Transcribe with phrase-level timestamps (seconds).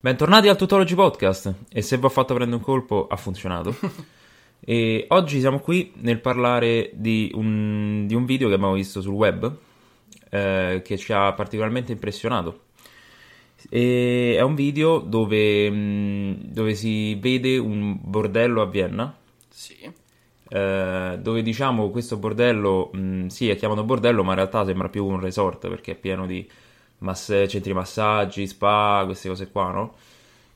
[0.00, 3.74] Bentornati al Tutology Podcast e se vi ho fatto prendere un colpo ha funzionato.
[4.60, 9.14] e oggi siamo qui nel parlare di un, di un video che abbiamo visto sul
[9.14, 9.52] web
[10.30, 12.66] eh, che ci ha particolarmente impressionato.
[13.68, 19.12] E è un video dove, mh, dove si vede un bordello a Vienna.
[19.48, 19.78] Sì.
[20.48, 25.04] eh, dove diciamo questo bordello, mh, sì, è chiamato bordello, ma in realtà sembra più
[25.04, 26.48] un resort perché è pieno di
[26.98, 29.94] mass- centri massaggi, spa, queste cose qua, no?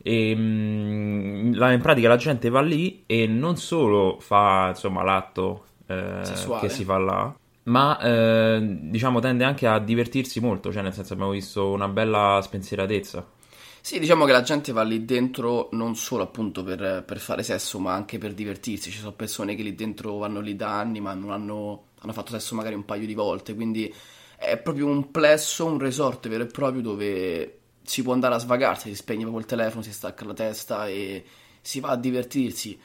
[0.02, 5.66] E mh, la- in pratica la gente va lì e non solo fa insomma l'atto
[5.86, 10.92] eh, che si fa là, ma eh, diciamo tende anche a divertirsi molto, cioè nel
[10.92, 13.24] senso abbiamo visto una bella spensieratezza.
[13.80, 17.78] Sì, diciamo che la gente va lì dentro non solo appunto per, per fare sesso,
[17.80, 18.90] ma anche per divertirsi.
[18.90, 22.30] Ci sono persone che lì dentro vanno lì da anni, ma non hanno, hanno fatto
[22.30, 23.54] sesso magari un paio di volte.
[23.54, 23.92] Quindi
[24.42, 28.88] è proprio un plesso, un resort vero e proprio dove si può andare a svagarsi,
[28.88, 31.24] si spegne proprio il telefono, si stacca la testa e
[31.60, 32.78] si va a divertirsi.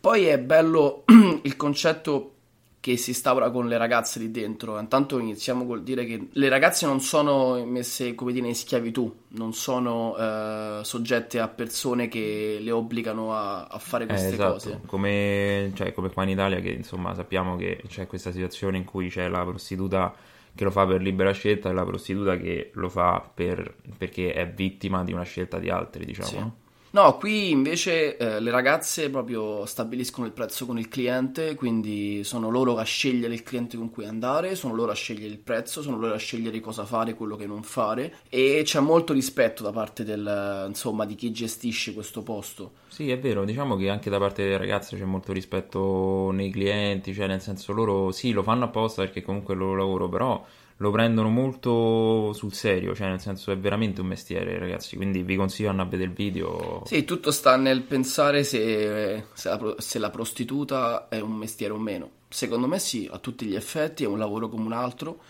[0.00, 1.04] Poi è bello
[1.42, 2.34] il concetto
[2.80, 4.78] che si instaura con le ragazze lì dentro.
[4.78, 9.52] Intanto iniziamo col dire che le ragazze non sono messe, come dire, in schiavitù, non
[9.52, 14.80] sono eh, soggette a persone che le obbligano a, a fare Eh, queste esatto, cose.
[14.86, 19.08] come, cioè, come qua in Italia che insomma sappiamo che c'è questa situazione in cui
[19.08, 20.12] c'è la prostituta
[20.54, 24.48] che lo fa per libera scelta e la prostituta che lo fa per- perché è
[24.48, 26.28] vittima di una scelta di altri, diciamo.
[26.28, 26.44] Sì.
[26.90, 27.16] no?
[27.16, 32.76] Qui invece eh, le ragazze proprio stabiliscono il prezzo con il cliente, quindi sono loro
[32.76, 36.14] a scegliere il cliente con cui andare, sono loro a scegliere il prezzo, sono loro
[36.14, 40.66] a scegliere cosa fare, quello che non fare e c'è molto rispetto da parte del,
[40.68, 42.79] insomma, di chi gestisce questo posto.
[42.90, 47.14] Sì, è vero, diciamo che anche da parte delle ragazze c'è molto rispetto nei clienti,
[47.14, 50.44] cioè nel senso loro sì, lo fanno apposta perché comunque è il loro lavoro, però
[50.76, 55.36] lo prendono molto sul serio, cioè nel senso è veramente un mestiere, ragazzi, quindi vi
[55.36, 56.82] consiglio di andare a vedere il video.
[56.84, 61.78] Sì, tutto sta nel pensare se, se la, se la prostituta è un mestiere o
[61.78, 62.10] meno.
[62.28, 65.20] Secondo me sì, a tutti gli effetti è un lavoro come un altro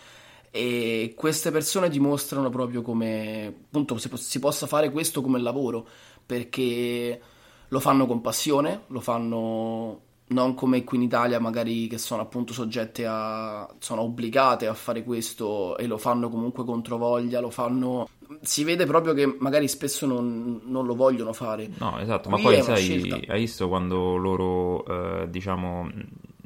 [0.50, 5.86] e queste persone dimostrano proprio come appunto si possa fare questo come lavoro
[6.24, 7.20] perché
[7.70, 10.00] lo fanno con passione, lo fanno
[10.30, 15.02] non come qui in Italia magari che sono appunto soggette a sono obbligate a fare
[15.02, 18.08] questo e lo fanno comunque controvoglia, lo fanno
[18.42, 21.68] si vede proprio che magari spesso non, non lo vogliono fare.
[21.78, 23.32] No, esatto, ma Qui poi è una sai, scelta.
[23.32, 25.90] hai visto quando loro, eh, diciamo,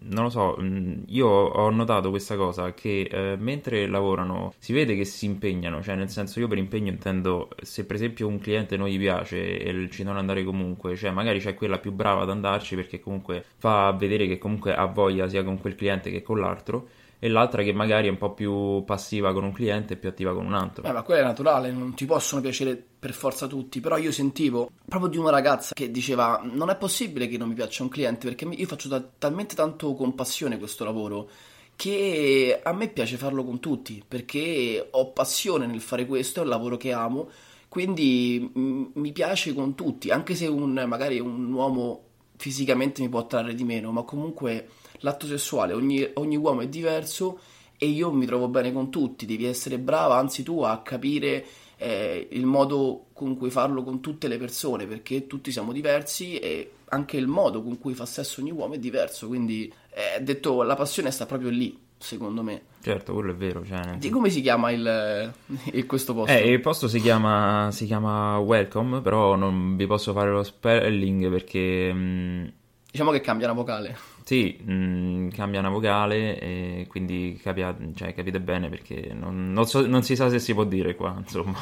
[0.07, 4.95] non lo so, mh, io ho notato questa cosa che eh, mentre lavorano si vede
[4.97, 8.77] che si impegnano, cioè nel senso io per impegno intendo se per esempio un cliente
[8.77, 12.31] non gli piace e ci devono andare comunque, cioè magari c'è quella più brava ad
[12.31, 16.39] andarci perché comunque fa vedere che comunque ha voglia sia con quel cliente che con
[16.39, 16.89] l'altro
[17.25, 20.35] e l'altra che magari è un po' più passiva con un cliente e più attiva
[20.35, 20.85] con un altro.
[20.85, 24.69] Eh, ma quello è naturale, non ti possono piacere per forza tutti, però io sentivo
[24.87, 28.27] proprio di una ragazza che diceva non è possibile che non mi piaccia un cliente
[28.27, 31.31] perché io faccio ta- talmente tanto con passione questo lavoro
[31.77, 36.51] che a me piace farlo con tutti perché ho passione nel fare questo, è un
[36.51, 37.31] lavoro che amo,
[37.69, 42.03] quindi mm, mi piace con tutti, anche se un, magari un uomo
[42.37, 44.69] fisicamente mi può attrarre di meno, ma comunque
[45.05, 47.39] l'atto sessuale, ogni, ogni uomo è diverso
[47.77, 51.45] e io mi trovo bene con tutti, devi essere brava, anzi tu, a capire
[51.77, 56.71] eh, il modo con cui farlo con tutte le persone, perché tutti siamo diversi e
[56.89, 60.75] anche il modo con cui fa sesso ogni uomo è diverso, quindi eh, detto la
[60.77, 62.63] passione sta proprio lì, secondo me.
[62.81, 65.33] Certo, quello è vero, cioè Di come si chiama il,
[65.73, 66.33] il- questo posto?
[66.33, 71.29] Eh, il posto si chiama, si chiama Welcome, però non vi posso fare lo spelling
[71.29, 72.53] perché mh,
[72.95, 73.97] Diciamo che cambia una vocale.
[74.25, 79.87] Sì, mh, cambia una vocale e quindi capia- cioè, capite bene perché non, non so-
[79.87, 81.59] non si sa se si può dire qua, insomma.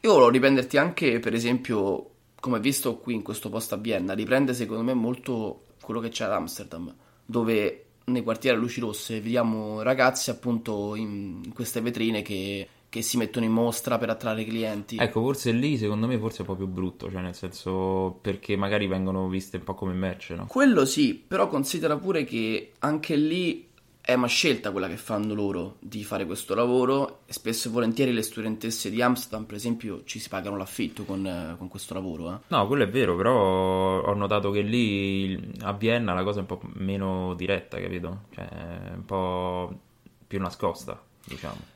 [0.00, 4.54] Io volevo riprenderti anche, per esempio, come visto qui in questo posto a Vienna, riprende
[4.54, 6.94] secondo me molto quello che c'è ad Amsterdam,
[7.24, 13.16] dove nei quartieri a luci rosse vediamo ragazzi appunto in queste vetrine che, che si
[13.16, 14.98] mettono in mostra per attrarre clienti.
[14.98, 18.54] Ecco, forse lì secondo me forse è un po' più brutto, cioè nel senso perché
[18.54, 20.46] magari vengono viste un po' come merce, no?
[20.46, 23.68] Quello sì, però considera pure che anche lì
[24.00, 28.12] è una scelta quella che fanno loro di fare questo lavoro e spesso e volentieri
[28.12, 32.32] le studentesse di Amsterdam, per esempio, ci si pagano l'affitto con, con questo lavoro.
[32.32, 32.38] eh.
[32.46, 36.46] No, quello è vero, però ho notato che lì a Vienna la cosa è un
[36.46, 38.26] po' meno diretta, capito?
[38.30, 39.80] Cioè, è un po'
[40.28, 41.72] più nascosta, diciamo.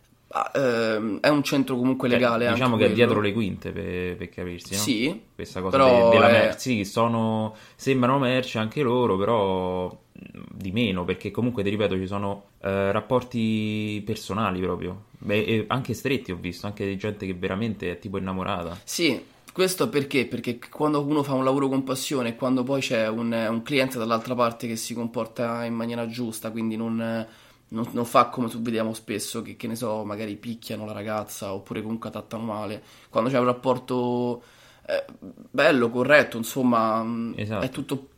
[0.54, 2.48] Ehm, è un centro comunque Cioè, legale.
[2.52, 3.06] diciamo anche che è quello.
[3.06, 4.80] dietro le quinte per, per capirsi, no?
[4.80, 10.38] Sì, Questa cosa de- della è- merce, sì, sono, sembrano merci anche loro, però mh,
[10.52, 16.30] di meno, perché comunque, ti ripeto, ci sono eh, rapporti personali proprio, Beh, anche stretti
[16.30, 18.78] ho visto, anche di gente che veramente è tipo innamorata.
[18.84, 19.20] Sì,
[19.50, 20.26] Questo perché?
[20.26, 23.98] Perché quando uno fa un lavoro con passione e quando poi c'è un, un cliente
[23.98, 27.26] dall'altra parte che si comporta in maniera giusta, quindi non,
[27.68, 31.82] non, non fa come vediamo spesso, che, che, ne so, magari picchiano la ragazza oppure
[31.82, 34.42] comunque trattano male, quando c'è un rapporto
[34.86, 35.04] eh,
[35.50, 37.04] bello, corretto, insomma,
[37.36, 37.64] esatto.
[37.64, 38.08] è tutto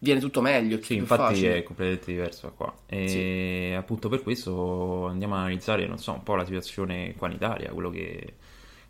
[0.00, 0.82] viene tutto meglio.
[0.82, 1.58] Sì, infatti facile.
[1.58, 2.74] è completamente diverso da qua.
[2.86, 3.74] E sì.
[3.76, 7.70] appunto per questo andiamo a analizzare, non so, un po' la situazione qua in Italia,
[7.70, 8.34] quello che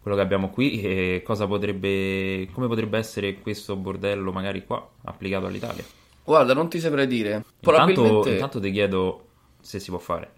[0.01, 5.45] quello che abbiamo qui e cosa potrebbe, come potrebbe essere questo bordello magari qua applicato
[5.45, 5.85] all'Italia.
[6.25, 7.45] Guarda, non ti saprei dire.
[7.61, 9.30] Intanto, intanto ti chiedo
[9.61, 10.33] se si può fare.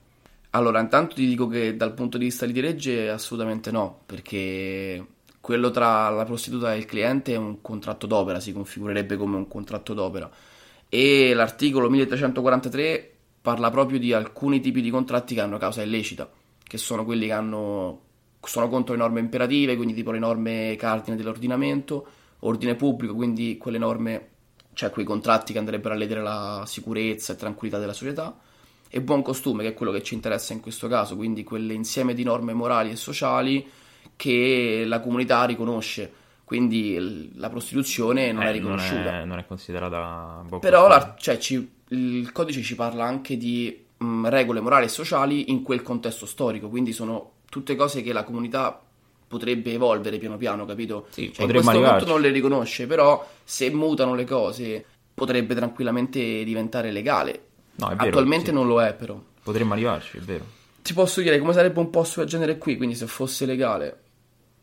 [0.50, 5.04] Allora, intanto ti dico che dal punto di vista di legge assolutamente no, perché
[5.40, 9.48] quello tra la prostituta e il cliente è un contratto d'opera, si configurerebbe come un
[9.48, 10.30] contratto d'opera.
[10.88, 13.10] E l'articolo 1343
[13.40, 16.30] parla proprio di alcuni tipi di contratti che hanno causa illecita,
[16.62, 18.00] che sono quelli che hanno
[18.48, 22.06] sono contro le norme imperative, quindi tipo le norme cardine dell'ordinamento,
[22.40, 24.28] ordine pubblico, quindi quelle norme,
[24.74, 28.36] cioè quei contratti che andrebbero a ledere la sicurezza e tranquillità della società,
[28.94, 32.24] e buon costume, che è quello che ci interessa in questo caso, quindi quell'insieme di
[32.24, 33.66] norme morali e sociali
[34.16, 36.12] che la comunità riconosce.
[36.44, 39.10] Quindi la prostituzione non eh, è riconosciuta.
[39.12, 43.38] Non è, non è considerata buon Però la, cioè, ci, il codice ci parla anche
[43.38, 48.12] di mh, regole morali e sociali in quel contesto storico, quindi sono tutte cose che
[48.12, 48.78] la comunità
[49.26, 51.06] potrebbe evolvere piano piano, capito?
[51.08, 51.96] Sì, cioè, in questo arrivarci.
[51.96, 54.84] punto non le riconosce, però se mutano le cose
[55.14, 57.46] potrebbe tranquillamente diventare legale.
[57.76, 58.52] No, vero, Attualmente sì.
[58.52, 59.20] non lo è, però.
[59.42, 60.44] Potremmo arrivarci, è vero.
[60.82, 64.00] Ti posso dire come sarebbe un posto del genere qui, quindi se fosse legale.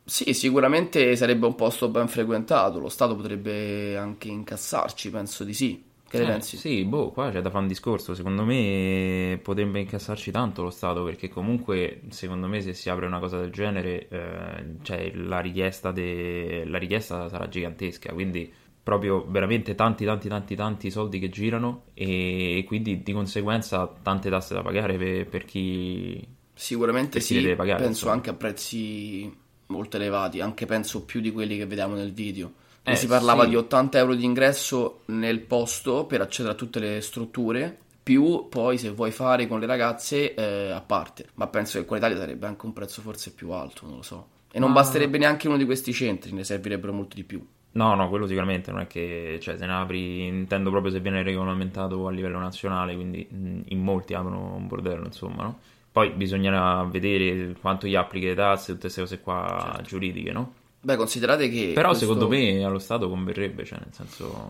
[0.03, 5.87] Sì, sicuramente sarebbe un posto ben frequentato, lo Stato potrebbe anche incassarci, penso di sì.
[6.09, 6.57] Che ne eh, pensi?
[6.57, 8.15] Sì, boh, qua c'è da fare un discorso.
[8.15, 13.19] Secondo me potrebbe incassarci tanto lo Stato perché comunque, secondo me, se si apre una
[13.19, 16.63] cosa del genere, eh, cioè, la, richiesta de...
[16.65, 18.11] la richiesta sarà gigantesca.
[18.11, 18.51] Quindi
[18.89, 24.53] proprio veramente tanti, tanti, tanti, tanti soldi che girano e quindi di conseguenza tante tasse
[24.53, 26.27] da pagare per, per chi...
[26.53, 28.13] Sicuramente per chi sì, deve pagare, penso insomma.
[28.13, 29.33] anche a prezzi
[29.67, 32.51] molto elevati, anche penso più di quelli che vediamo nel video
[32.83, 33.49] eh, si parlava sì.
[33.49, 38.77] di 80 euro di ingresso nel posto per accedere a tutte le strutture, più poi
[38.77, 41.27] se vuoi fare con le ragazze eh, a parte.
[41.35, 44.01] Ma penso che qua in Italia sarebbe anche un prezzo forse più alto, non lo
[44.01, 44.27] so.
[44.51, 44.75] E non Ma...
[44.75, 47.45] basterebbe neanche uno di questi centri, ne servirebbero molto di più.
[47.71, 51.21] No, no, quello sicuramente non è che, cioè, se ne apri, intendo proprio se viene
[51.21, 55.59] regolamentato a livello nazionale, quindi in molti aprono un bordello, insomma, no?
[55.91, 59.81] Poi bisognerà vedere quanto gli applichi le tasse, tutte queste cose qua certo.
[59.83, 60.53] giuridiche, no?
[60.81, 61.71] Beh, considerate che.
[61.73, 62.05] Però questo...
[62.05, 64.49] secondo me allo Stato converrebbe, cioè nel senso.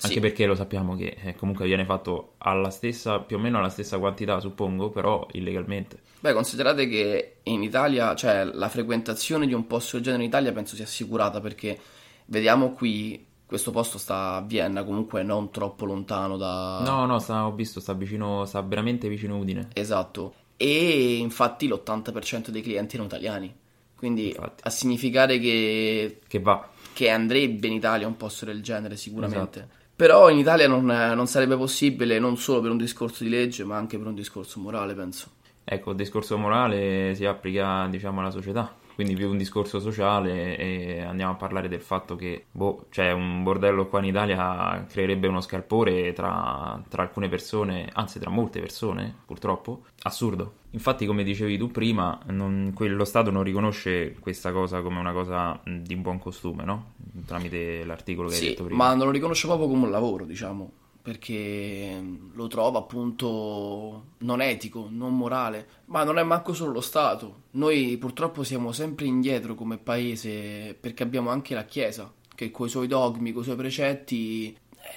[0.00, 0.20] Anche sì.
[0.20, 3.98] perché lo sappiamo che eh, comunque viene fatto alla stessa, più o meno alla stessa
[3.98, 5.98] quantità, suppongo, però illegalmente.
[6.20, 10.52] Beh, considerate che in Italia, cioè la frequentazione di un posto del genere in Italia
[10.52, 11.78] penso sia assicurata perché
[12.26, 16.80] vediamo qui questo posto sta a Vienna, comunque non troppo lontano da.
[16.84, 19.68] No, no, sta, ho visto, sta vicino, sta veramente vicino Udine.
[19.74, 20.34] Esatto.
[20.56, 23.54] E infatti l'80% dei clienti erano italiani.
[23.96, 24.62] Quindi Infatti.
[24.66, 26.68] a significare che, che, va.
[26.92, 29.58] che andrebbe in Italia un posto del genere sicuramente.
[29.60, 29.82] Esatto.
[29.96, 33.76] Però in Italia non, non, sarebbe possibile non solo per un discorso di legge, ma
[33.76, 35.28] anche per un discorso morale, penso.
[35.62, 41.02] Ecco, il discorso morale si applica, diciamo, alla società quindi più un discorso sociale e
[41.02, 45.40] andiamo a parlare del fatto che boh, cioè un bordello qua in Italia creerebbe uno
[45.40, 50.62] scalpore tra, tra alcune persone, anzi tra molte persone purtroppo, assurdo.
[50.70, 55.60] Infatti come dicevi tu prima, non, lo Stato non riconosce questa cosa come una cosa
[55.64, 56.92] di buon costume, no?
[57.26, 58.84] Tramite l'articolo che sì, hai detto prima.
[58.84, 60.72] ma non lo riconosce proprio come un lavoro, diciamo
[61.04, 67.42] perché lo trova appunto non etico, non morale, ma non è manco solo lo Stato.
[67.50, 72.70] Noi purtroppo siamo sempre indietro come paese perché abbiamo anche la Chiesa che con i
[72.70, 74.56] suoi dogmi, con i suoi precetti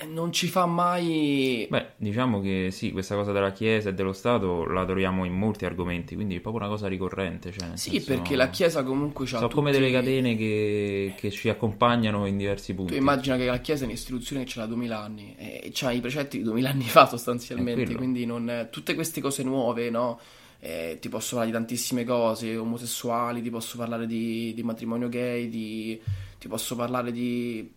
[0.09, 1.65] non ci fa mai.
[1.69, 5.65] Beh, diciamo che sì, questa cosa della Chiesa e dello Stato la troviamo in molti
[5.65, 7.51] argomenti, quindi è proprio una cosa ricorrente.
[7.51, 9.37] Cioè, sì, senso, perché la Chiesa comunque c'ha.
[9.37, 9.55] Sono tutti...
[9.55, 12.93] come delle catene che, che, ci accompagnano in diversi punti.
[12.93, 15.99] Tu immagina che la Chiesa è un'istituzione che ce l'ha 2000 anni e ha i
[15.99, 18.67] precetti di 2000 anni fa sostanzialmente, quindi non...
[18.71, 20.19] tutte queste cose nuove, no?
[20.59, 25.49] Eh, ti posso parlare di tantissime cose, omosessuali, ti posso parlare di, di matrimonio gay,
[25.49, 25.99] di...
[26.39, 27.75] ti posso parlare di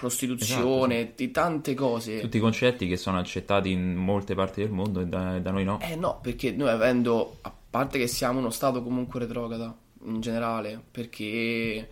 [0.00, 1.26] prostituzione, esatto, sì.
[1.26, 2.20] di tante cose.
[2.20, 5.64] Tutti i concetti che sono accettati in molte parti del mondo e da, da, noi
[5.64, 5.78] no.
[5.82, 10.82] Eh no, perché noi avendo, a parte che siamo uno stato comunque retrograda in generale,
[10.90, 11.86] perché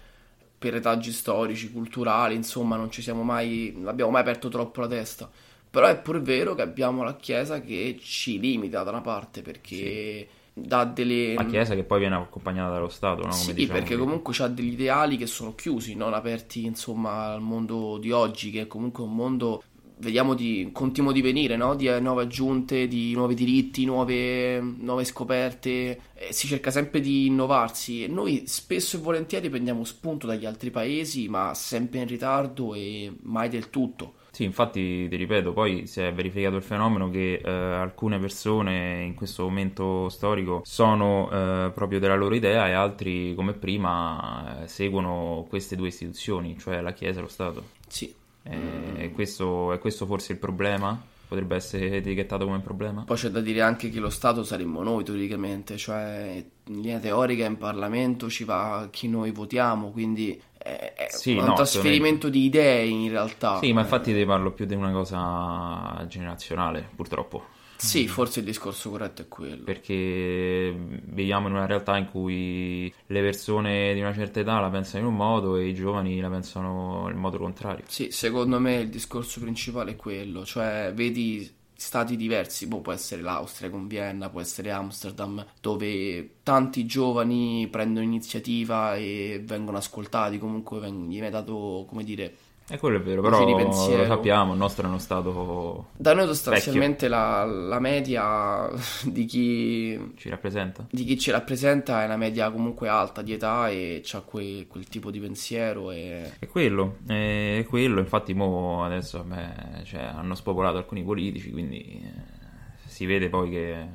[0.57, 4.89] per retaggi storici, culturali, insomma, non ci siamo mai, non abbiamo mai aperto troppo la
[4.89, 5.31] testa.
[5.71, 9.77] Però è pur vero che abbiamo la Chiesa che ci limita da una parte, perché...
[9.77, 11.35] Sì dà delle...
[11.35, 13.29] La Chiesa che poi viene accompagnata dallo Stato, no?
[13.29, 14.05] Come Sì, diciamo perché prima.
[14.05, 18.63] comunque ha degli ideali che sono chiusi, non aperti insomma al mondo di oggi, che
[18.63, 19.63] è comunque un mondo,
[19.99, 21.75] vediamo, di continuo divenire, no?
[21.75, 27.27] Di eh, nuove aggiunte, di nuovi diritti, nuove, nuove scoperte, eh, si cerca sempre di
[27.27, 32.75] innovarsi e noi spesso e volentieri prendiamo spunto dagli altri paesi, ma sempre in ritardo
[32.75, 34.15] e mai del tutto.
[34.39, 39.17] Sì, infatti ti ripeto, poi si è verificato il fenomeno che eh, alcune persone in
[39.17, 45.45] questo momento storico sono eh, proprio della loro idea e altri, come prima, eh, seguono
[45.49, 47.65] queste due istituzioni, cioè la Chiesa e lo Stato.
[47.89, 48.15] Sì.
[48.45, 51.05] Eh, E questo, è questo forse il problema?
[51.29, 53.05] Potrebbe essere etichettato come un problema?
[53.05, 57.45] Poi c'è da dire anche che lo Stato saremmo noi teoricamente, cioè in linea teorica
[57.45, 62.87] in Parlamento ci va chi noi votiamo, quindi è, Sì, un no, trasferimento di idee
[62.87, 63.59] in realtà.
[63.59, 67.57] Sì, ma infatti ti parlo più di una cosa generazionale, purtroppo.
[67.79, 69.63] Sì, forse il discorso corretto è quello.
[69.63, 75.05] perché viviamo in una realtà in cui le persone di una certa età la pensano
[75.05, 77.85] in un modo e i giovani la pensano in modo contrario.
[77.87, 83.23] Sì, secondo me il discorso principale è quello, cioè vedi stati diversi, boh, può essere
[83.23, 90.81] l'Austria con Vienna, può essere Amsterdam, dove tanti giovani prendono iniziativa e vengono ascoltati, comunque
[90.81, 92.35] viene dato, come dire,
[92.71, 97.09] E quello è vero, però lo sappiamo, il nostro è uno stato Da noi sostanzialmente
[97.09, 98.69] la, la media
[99.05, 100.87] di chi, ci rappresenta.
[100.91, 105.11] di chi ci rappresenta è una media comunque alta di età e ha quel tipo
[105.11, 106.33] di pensiero e...
[106.39, 112.87] È quello, è quello, infatti mo adesso beh, cioè, hanno spopolato alcuni politici, quindi eh,
[112.87, 113.87] si vede poi che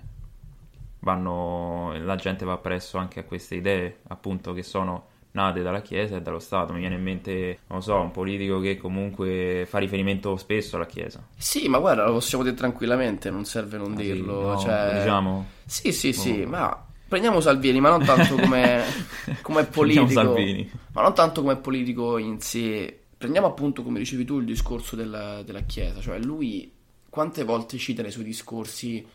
[1.02, 6.16] vanno, la gente va appresso anche a queste idee, appunto, che sono nate dalla Chiesa
[6.18, 6.74] e dallo Stato.
[6.74, 10.86] Mi viene in mente, non lo so, un politico che comunque fa riferimento spesso alla
[10.86, 11.24] Chiesa.
[11.38, 14.42] Sì, ma guarda, lo possiamo dire tranquillamente, non serve non Ah, sì, dirlo.
[14.52, 15.00] no, cioè...
[15.00, 15.46] diciamo?
[15.66, 16.50] Sì, sì, sì, Oh.
[16.50, 18.82] ma prendiamo Salvini, ma non tanto come,
[19.42, 20.70] come politico, Salvini.
[20.94, 23.00] ma non tanto come politico in sé.
[23.18, 26.72] Prendiamo appunto, come dicevi tu, il discorso della, della Chiesa, cioè lui
[27.10, 29.06] quante volte cita nei suoi discorsi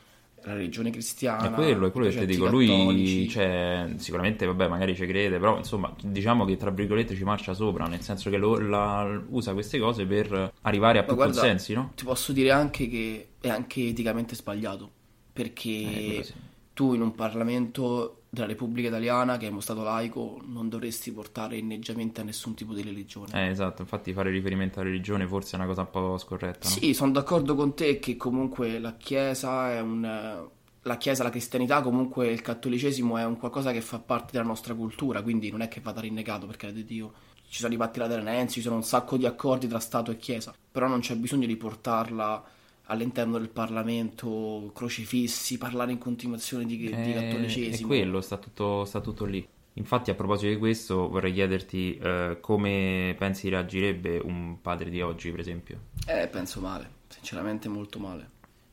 [0.44, 2.46] la religione cristiana, È quello, è quello che ti dico.
[2.46, 7.54] Lui, cioè, sicuramente, vabbè, magari ci crede, però insomma, diciamo che tra virgolette ci marcia
[7.54, 11.74] sopra, nel senso che lo- la- usa queste cose per arrivare a più guarda, consensi,
[11.74, 11.92] no?
[11.94, 14.90] Ti posso dire anche che è anche eticamente sbagliato,
[15.32, 16.24] perché Eh,
[16.72, 21.56] tu in un Parlamento della Repubblica Italiana, che è uno Stato laico, non dovresti portare
[21.56, 23.32] inneggiamenti a nessun tipo di religione.
[23.32, 26.74] Eh, esatto, infatti fare riferimento alla religione forse è una cosa un po' scorretta, no?
[26.74, 30.46] Sì, sono d'accordo con te che comunque la Chiesa è un...
[30.82, 34.74] La Chiesa, la cristianità, comunque il cattolicesimo è un qualcosa che fa parte della nostra
[34.74, 37.12] cultura, quindi non è che vada rinnegato, perché di Dio
[37.48, 40.54] ci sono i patti lateranensi, ci sono un sacco di accordi tra Stato e Chiesa,
[40.70, 42.42] però non c'è bisogno di portarla
[42.90, 47.86] all'interno del Parlamento, crocifissi, parlare in continuazione di, di Eh, cattolicesimo.
[47.86, 49.46] È quello, sta tutto, sta tutto lì.
[49.74, 55.30] Infatti, a proposito di questo, vorrei chiederti eh, come pensi reagirebbe un padre di oggi,
[55.30, 55.80] per esempio.
[56.06, 58.30] Eh, penso male, sinceramente molto male.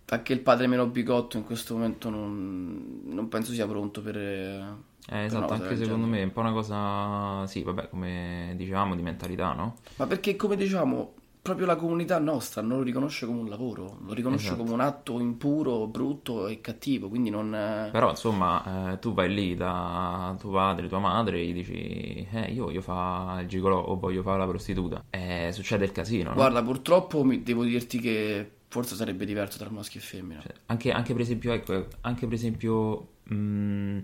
[0.07, 4.17] Anche il padre meno bigotto in questo momento non, non penso sia pronto per...
[4.17, 9.01] Eh, esatto, anche secondo me è un po' una cosa, sì, vabbè, come dicevamo, di
[9.03, 9.75] mentalità, no?
[9.97, 11.13] Ma perché, come diciamo,
[11.45, 14.63] proprio la comunità nostra non lo riconosce come un lavoro, lo riconosce Esatto.
[14.63, 17.51] come un atto impuro, brutto e cattivo, quindi non...
[17.91, 22.51] Però, insomma, eh, tu vai lì da tuo padre, tua madre e gli dici, eh,
[22.51, 25.03] io voglio fare il gigolò o voglio fare la prostituta.
[25.11, 26.35] Eh, succede il casino, no?
[26.35, 30.41] Guarda, purtroppo mi- devo dirti che forse sarebbe diverso tra maschio e femmina.
[30.41, 33.99] Cioè, anche, anche per esempio, ecco, anche per esempio, mh,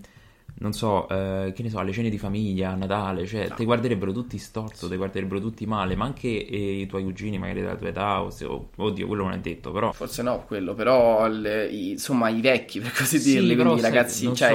[0.58, 3.54] non so, eh, che ne so, alle cene di famiglia, a Natale, cioè, No.
[3.56, 7.60] ti guarderebbero tutti storto, ti guarderebbero tutti male, ma anche eh, i tuoi cugini magari
[7.60, 9.92] della tua età, o se- o- oddio, quello non è detto, però...
[9.92, 13.78] Forse no, quello, però il- i- insomma i vecchi, per così Sì, dirli, quindi i
[13.80, 14.54] sai, ragazzi, non cioè so-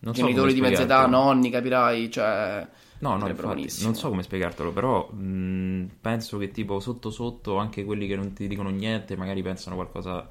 [0.00, 2.68] non so genitori come di mezza età, nonni, capirai, cioè...
[3.00, 3.86] No, no, infatti, benissimo.
[3.90, 8.32] non so come spiegartelo, però mh, penso che tipo sotto sotto anche quelli che non
[8.32, 10.28] ti dicono niente magari pensano qualcosa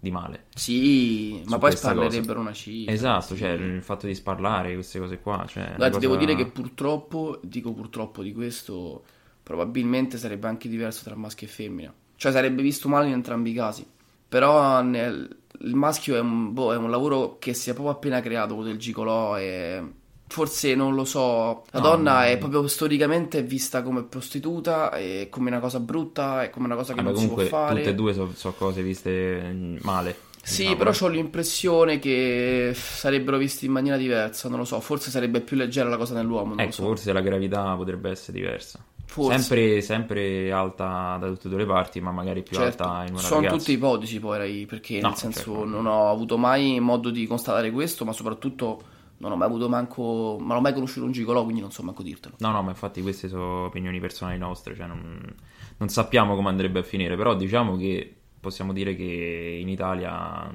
[0.00, 0.46] di male.
[0.54, 2.92] Sì, ma poi sparlerebbero una cifra.
[2.92, 5.74] Esatto, cioè il fatto di sparlare, queste cose qua, cioè...
[5.76, 9.02] Guarda, ti devo cosa- dire che purtroppo, dico purtroppo di questo,
[9.42, 11.94] probabilmente sarebbe anche diverso tra maschio e femmina.
[12.16, 13.86] Cioè sarebbe visto male in entrambi i casi.
[14.28, 18.20] Però nel- il maschio è un, boh, è un lavoro che si è proprio appena
[18.20, 19.82] creato, quello del gigolò e...
[20.30, 25.28] Forse non lo so, la No, donna ma- è proprio storicamente vista come prostituta e
[25.30, 27.76] come una cosa brutta e come una cosa che Ah, non si può comunque fare.
[27.76, 30.16] tutte e due sono cose viste male.
[30.42, 30.96] Sì, diciamo, però eh.
[31.00, 35.88] ho l'impressione che sarebbero visti in maniera diversa, non lo so, forse sarebbe più leggera
[35.88, 36.82] la cosa nell'uomo, Ecco, so.
[36.84, 38.78] forse la gravità potrebbe essere diversa.
[39.04, 39.38] Forse.
[39.38, 43.12] Sempre, sempre alta da tutte e due le parti, ma magari più Certo, alta in
[43.14, 43.56] una sono ragazza.
[43.56, 45.64] tutte ipotesi poi, perché No, nel senso certo.
[45.64, 48.80] non ho avuto mai modo di constatare questo, ma soprattutto
[49.18, 51.82] non ho mai avuto manco, ma non ho mai conosciuto un gigolò, quindi non so
[51.82, 52.36] manco dirtelo.
[52.38, 55.34] No, no, ma infatti queste sono opinioni personali nostre, cioè non,
[55.76, 60.52] non sappiamo come andrebbe a finire, però diciamo che possiamo dire che in Italia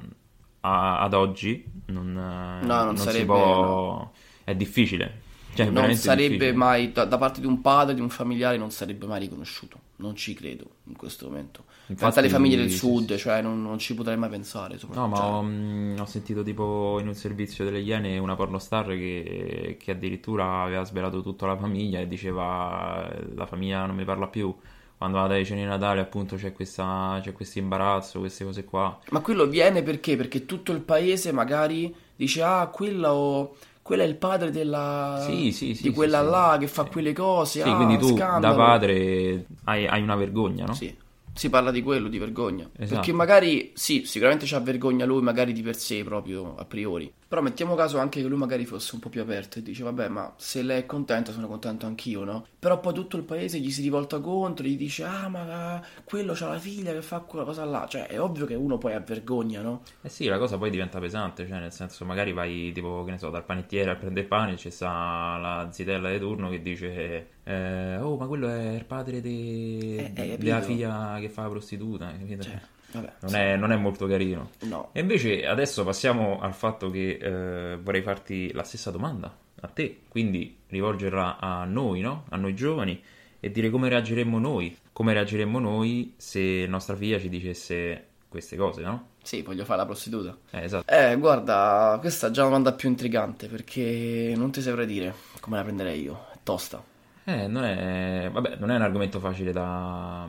[0.60, 4.10] a- ad oggi non, non si sarebbe, può...
[4.44, 5.22] è difficile.
[5.54, 6.52] Cioè, non sarebbe difficile.
[6.52, 9.78] mai, da, da parte di un padre, di un familiare, non sarebbe mai riconosciuto.
[9.96, 11.64] Non ci credo in questo momento.
[11.86, 13.18] Infatti, Pensa alle famiglie del sì, sud, sì.
[13.18, 14.78] cioè non, non ci potrei mai pensare.
[14.92, 15.24] No, ma cioè.
[15.26, 20.62] ho, mm, ho sentito tipo in un servizio delle Iene una pornostar che, che addirittura
[20.62, 24.54] aveva svelato tutta la famiglia e diceva la famiglia non mi parla più.
[24.96, 28.98] Quando vado alle cene di Natale appunto c'è questa, c'è questo imbarazzo, queste cose qua.
[29.10, 30.16] Ma quello viene perché?
[30.16, 35.74] Perché tutto il paese magari dice, ah, quello, quello è il padre della, Sì, sì,
[35.74, 37.60] sì, di quella là che fa quelle cose.
[37.60, 38.56] Sì, ah, quindi tu scandalo.
[38.56, 40.72] da padre hai, hai una vergogna, no?
[40.72, 40.96] Sì,
[41.34, 42.66] si parla di quello, di vergogna.
[42.78, 42.94] Esatto.
[42.94, 47.12] Perché magari, sì, sicuramente c'ha vergogna lui, magari di per sé proprio, a priori.
[47.26, 50.08] Però mettiamo caso anche che lui magari fosse un po' più aperto e dice, vabbè,
[50.08, 52.46] ma se lei è contenta sono contento anch'io, no?
[52.58, 56.48] Però poi tutto il paese gli si rivolta contro, gli dice, ah, ma quello c'ha
[56.48, 57.86] la figlia che fa quella cosa là.
[57.88, 59.82] Cioè, è ovvio che uno poi ha vergogna, no?
[60.02, 63.18] Eh sì, la cosa poi diventa pesante, cioè nel senso magari vai tipo, che ne
[63.18, 67.28] so, dal panettiere a prendere pane e c'è sta la zitella di turno che dice
[67.44, 70.36] eh, oh ma quello è il padre de- Eh, capito?
[70.42, 72.42] della figlia che fa la prostituta, capito?
[72.42, 72.60] Cioè,
[72.94, 73.12] vabbè.
[73.20, 74.50] non, è, non è molto carino.
[74.60, 74.88] No.
[74.92, 80.00] E invece adesso passiamo al fatto che eh, vorrei farti la stessa domanda a te,
[80.08, 82.24] quindi rivolgerla a noi, no?
[82.30, 83.02] A noi giovani
[83.40, 88.82] e dire come reagiremmo noi, come reagiremmo noi se nostra figlia ci dicesse queste cose,
[88.82, 89.08] no?
[89.22, 90.36] Sì, voglio fare la prostituta.
[90.50, 90.92] Eh, esatto.
[90.92, 95.56] Eh, guarda, questa è già una domanda più intrigante perché non ti saprei dire come
[95.56, 96.26] la prenderei io.
[96.32, 96.82] È tosta.
[97.24, 100.28] Eh, non è, vabbè, non è un argomento facile da,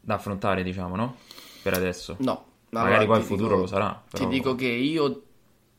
[0.00, 1.16] da affrontare, diciamo, no?
[1.64, 2.16] Per adesso.
[2.18, 4.02] No, ma Magari poi in futuro dico- lo sarà.
[4.10, 4.22] Però...
[4.22, 5.22] Ti dico che io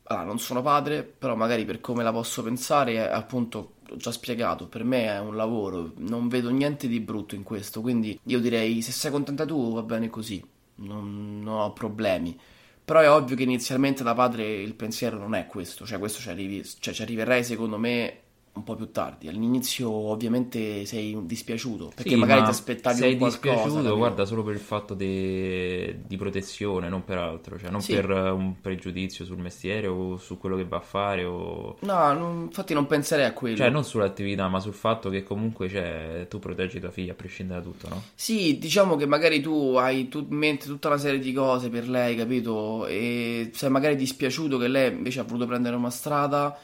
[0.08, 4.66] allora, non sono padre, però magari per come la posso pensare, appunto, ho già spiegato,
[4.66, 8.82] per me è un lavoro, non vedo niente di brutto in questo, quindi io direi
[8.82, 10.44] se sei contenta tu va bene così,
[10.76, 12.36] non, non ho problemi.
[12.84, 16.30] Però è ovvio che inizialmente da padre il pensiero non è questo, cioè questo ci,
[16.30, 18.20] arrivi, cioè, ci arriverai secondo me
[18.56, 19.28] un po' più tardi.
[19.28, 23.44] All'inizio ovviamente sei dispiaciuto, perché Sì, magari ma ti aspettavi sei un qualcosa.
[23.52, 23.96] dispiaciuto, capito?
[23.96, 27.92] guarda, solo per il fatto de- di protezione, non per altro, cioè non Sì.
[27.94, 31.76] per eh, un pregiudizio sul mestiere o su quello che va a fare o...
[31.80, 33.56] No, non- infatti non penserei a quello.
[33.56, 37.60] Cioè non sull'attività, ma sul fatto che comunque cioè, tu proteggi tua figlia a prescindere
[37.60, 38.02] da tutto, no?
[38.14, 41.88] Sì, diciamo che magari tu hai tu- in mente tutta una serie di cose per
[41.88, 42.86] lei, capito?
[42.86, 46.56] E sei magari dispiaciuto che lei invece ha voluto prendere una strada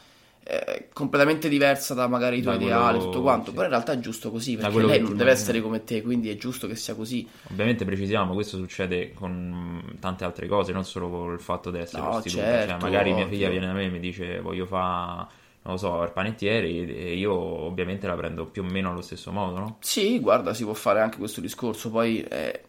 [0.44, 3.46] eh, completamente diversa da magari i tuoi Da quello- ideali, tutto quanto.
[3.46, 3.52] sì.
[3.52, 5.30] Però in realtà è giusto così, perché lei non deve immagini.
[5.30, 7.28] essere come te, quindi è giusto che sia così.
[7.50, 12.02] Ovviamente precisiamo, questo succede con tante altre cose, non solo con il fatto di essere
[12.02, 12.42] No, prostituta.
[12.42, 13.34] certo, cioè, magari mia ovvio.
[13.36, 15.26] figlia viene da me e mi dice voglio fare,
[15.62, 19.30] non lo so, il panettiere e io ovviamente la prendo più o meno allo stesso
[19.30, 19.76] modo, no?
[19.80, 21.88] Sì, guarda, si può fare anche questo discorso.
[21.90, 22.62] Poi eh,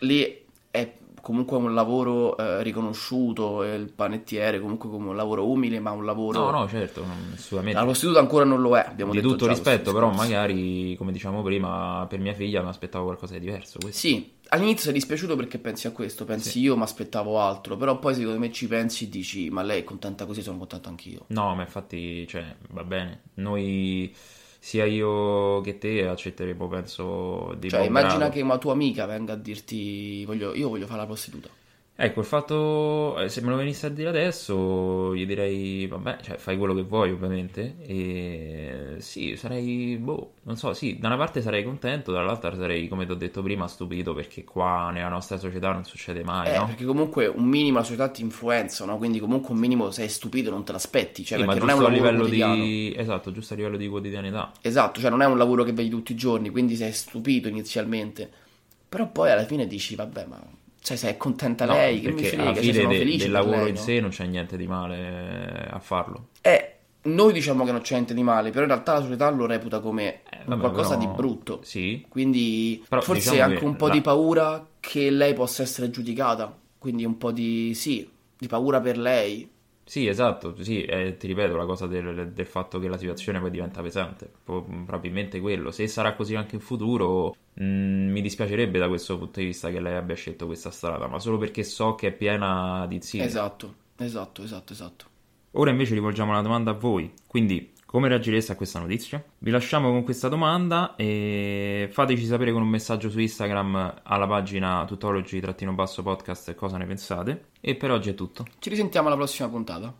[0.00, 5.80] lì è comunque un lavoro eh, riconosciuto, e il panettiere comunque come un lavoro umile,
[5.80, 6.38] ma un lavoro...
[6.38, 7.04] No, no, certo,
[7.34, 7.78] assolutamente.
[7.78, 11.12] La prostituta ancora non lo è, abbiamo Di detto tutto già rispetto, però magari, come
[11.12, 13.78] diciamo prima, per mia figlia mi aspettavo qualcosa di diverso.
[13.80, 13.98] Questo.
[13.98, 16.60] Sì, all'inizio sei dispiaciuto perché pensi a questo, pensi Sì.
[16.60, 19.84] io mi aspettavo altro, però poi secondo me ci pensi e dici ma lei è
[19.84, 21.24] contenta così, sono contento anch'io.
[21.28, 23.22] No, ma infatti, cioè, va bene.
[23.34, 24.14] Noi,
[24.60, 28.32] sia io che te, accetteremo, penso, di Cioè immagina grado.
[28.34, 31.48] che una tua amica venga a dirti voglio- io voglio fare la prostituta.
[32.02, 36.36] Ecco, il fatto, eh, se me lo venisse a dire adesso, gli direi, vabbè, cioè,
[36.38, 41.42] fai quello che vuoi, ovviamente, e sì, sarei, boh, non so, sì, da una parte
[41.42, 45.72] sarei contento, dall'altra sarei, come ti ho detto prima, stupito, perché qua nella nostra società
[45.72, 46.64] non succede mai, Eh, no?
[46.64, 48.96] perché comunque un minimo la società ti influenza, no?
[48.96, 51.82] Quindi comunque un minimo sei stupito non te l'aspetti, cioè Sì, perché non è un
[51.82, 52.54] lavoro livello quotidiano.
[52.54, 52.94] di...
[52.96, 54.52] Esatto, giusto a livello di quotidianità.
[54.62, 58.30] Esatto, cioè non è un lavoro che vedi tutti i giorni, quindi sei stupito inizialmente.
[58.88, 60.40] Però poi alla fine dici vabbè, ma
[60.82, 63.18] cioè se è contenta No, lei, che mi frega, alla cioè, fine sono de- felice
[63.24, 63.80] del lavoro lei, in no?
[63.80, 66.28] sé non c'è niente di male a farlo.
[66.40, 69.46] Eh, noi diciamo che non c'è niente di male, però in realtà la società lo
[69.46, 71.60] reputa come Eh, vabbè, qualcosa però- di brutto.
[71.62, 75.62] Sì, Quindi Però forse diciamo anche che un po' la- di paura che lei possa
[75.62, 76.56] essere giudicata.
[76.78, 79.48] Quindi un po' di sì, di paura per lei.
[79.90, 83.50] Sì, esatto, sì, eh, ti ripeto la cosa del, del fatto che la situazione poi
[83.50, 85.72] diventa pesante, Pro- probabilmente quello.
[85.72, 89.80] Se sarà così anche in futuro, mh, mi dispiacerebbe da questo punto di vista che
[89.80, 93.20] lei abbia scelto questa strada, ma solo perché so che è piena di zii.
[93.20, 95.06] Esatto, esatto, esatto, esatto.
[95.54, 99.20] Ora invece rivolgiamo la domanda a voi, quindi Come reagireste a questa notizia?
[99.38, 104.84] Vi lasciamo con questa domanda e fateci sapere con un messaggio su Instagram alla pagina
[104.84, 107.46] tutology-podcast cosa ne pensate.
[107.60, 108.46] E per oggi è tutto.
[108.60, 109.92] Ci risentiamo alla prossima puntata.